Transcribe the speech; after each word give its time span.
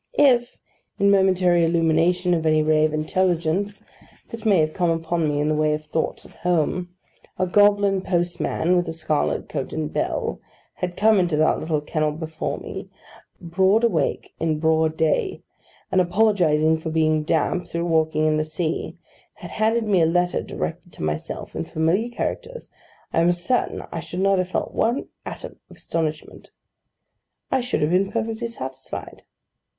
If, 0.17 0.57
in 0.97 1.05
the 1.11 1.15
momentary 1.19 1.63
illumination 1.63 2.33
of 2.33 2.43
any 2.47 2.63
ray 2.63 2.85
of 2.85 2.91
intelligence 2.91 3.83
that 4.29 4.47
may 4.47 4.57
have 4.57 4.73
come 4.73 4.89
upon 4.89 5.27
me 5.29 5.39
in 5.39 5.47
the 5.47 5.53
way 5.53 5.73
of 5.75 5.85
thoughts 5.85 6.25
of 6.25 6.31
Home, 6.37 6.89
a 7.37 7.45
goblin 7.45 8.01
postman, 8.01 8.75
with 8.75 8.87
a 8.87 8.93
scarlet 8.93 9.47
coat 9.47 9.71
and 9.73 9.93
bell, 9.93 10.39
had 10.77 10.97
come 10.97 11.19
into 11.19 11.37
that 11.37 11.59
little 11.59 11.81
kennel 11.81 12.11
before 12.13 12.57
me, 12.57 12.89
broad 13.39 13.83
awake 13.83 14.33
in 14.39 14.57
broad 14.57 14.97
day, 14.97 15.43
and, 15.91 16.01
apologising 16.01 16.79
for 16.79 16.89
being 16.89 17.21
damp 17.21 17.67
through 17.67 17.85
walking 17.85 18.25
in 18.25 18.37
the 18.37 18.43
sea, 18.43 18.97
had 19.35 19.51
handed 19.51 19.83
me 19.85 20.01
a 20.01 20.07
letter 20.07 20.41
directed 20.41 20.93
to 20.93 21.03
myself, 21.03 21.55
in 21.55 21.63
familiar 21.63 22.09
characters, 22.09 22.71
I 23.13 23.21
am 23.21 23.31
certain 23.31 23.83
I 23.91 23.99
should 23.99 24.21
not 24.21 24.39
have 24.39 24.49
felt 24.49 24.73
one 24.73 25.09
atom 25.27 25.57
of 25.69 25.77
astonishment: 25.77 26.49
I 27.51 27.61
should 27.61 27.83
have 27.83 27.91
been 27.91 28.11
perfectly 28.11 28.47
satisfied. 28.47 29.21